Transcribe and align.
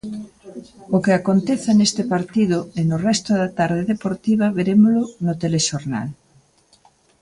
O 0.95 0.97
que 1.05 1.13
aconteza 1.15 1.71
neste 1.77 2.03
partido 2.13 2.57
e 2.79 2.81
no 2.89 2.97
resto 3.07 3.31
da 3.41 3.49
tarde 3.59 3.81
deportiva 3.93 4.53
verémolo 4.59 5.03
no 5.25 5.33
Telexornal. 5.43 6.07